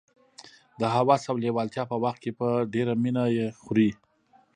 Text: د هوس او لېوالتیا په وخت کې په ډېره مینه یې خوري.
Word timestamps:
د 0.79 0.81
هوس 0.93 1.23
او 1.31 1.35
لېوالتیا 1.43 1.83
په 1.91 1.95
وخت 2.03 2.19
کې 2.23 2.31
په 2.39 2.47
ډېره 2.73 2.93
مینه 3.03 3.23
یې 3.37 3.47
خوري. 3.61 3.89